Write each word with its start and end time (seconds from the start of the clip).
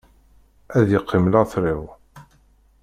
Ad 0.77 0.87
yeqqim 0.91 1.25
later-iw. 1.31 1.83